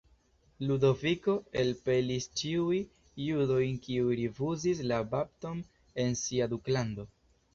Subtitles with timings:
[0.69, 2.79] Ludoviko elpelis ĉiuj
[3.25, 5.63] judojn kiuj rifuzis la bapton
[6.05, 7.07] en sia duklando.